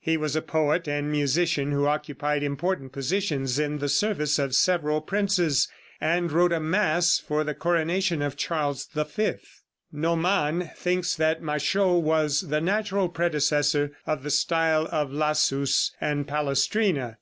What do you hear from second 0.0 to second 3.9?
He was a poet and musician who occupied important positions in the